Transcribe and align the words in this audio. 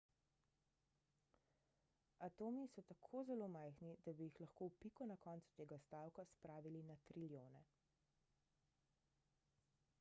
atomi 2.27 2.63
so 2.75 2.81
tako 2.87 3.21
zelo 3.27 3.49
majhni 3.55 3.91
da 4.07 4.13
bi 4.21 4.29
jih 4.29 4.39
lahko 4.45 4.69
v 4.71 4.79
piko 4.85 5.07
na 5.11 5.17
koncu 5.27 5.53
tega 5.59 5.79
stavka 5.83 6.25
spravili 6.33 6.81
na 6.89 6.95
trilijone 7.11 7.61